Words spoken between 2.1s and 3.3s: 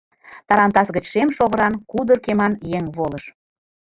кеман еҥ волыш.